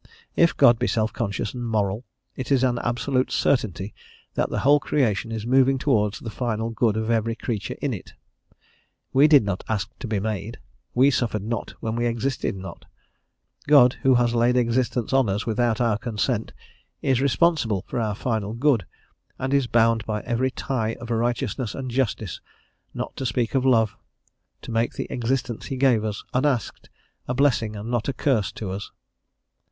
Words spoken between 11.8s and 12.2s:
when we